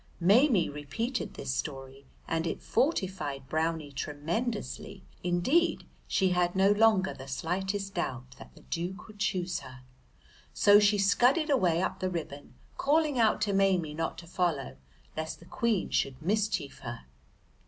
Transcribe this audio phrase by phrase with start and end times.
[0.19, 7.27] Maimie repeated this story, and it fortified Brownie tremendously, indeed she had no longer the
[7.27, 9.81] slightest doubt that the Duke would choose her.
[10.55, 14.77] So she scudded away up the ribbon, calling out to Maimie not to follow
[15.15, 17.01] lest the Queen should mischief her.